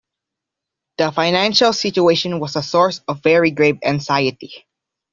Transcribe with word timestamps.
The 0.97 1.11
financial 1.11 1.73
situation 1.73 2.39
was 2.39 2.55
a 2.55 2.63
source 2.63 3.01
of 3.07 3.21
very 3.21 3.51
grave 3.51 3.77
anxiety. 3.83 4.65